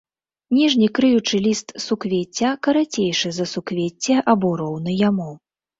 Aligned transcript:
Ніжні 0.59 0.87
крыючы 0.99 1.41
ліст 1.47 1.67
суквецця 1.85 2.49
карацейшы 2.69 3.29
за 3.39 3.45
суквецце 3.55 4.15
або 4.37 4.47
роўны 4.65 5.01
яму. 5.09 5.31